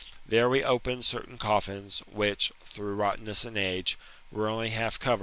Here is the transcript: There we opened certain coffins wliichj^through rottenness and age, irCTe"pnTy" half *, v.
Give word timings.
There 0.27 0.49
we 0.49 0.63
opened 0.63 1.05
certain 1.05 1.37
coffins 1.37 2.01
wliichj^through 2.11 2.97
rottenness 2.97 3.45
and 3.45 3.55
age, 3.55 3.99
irCTe"pnTy" 4.33 4.69
half 4.69 4.99
*, 4.99 4.99
v. 4.99 5.17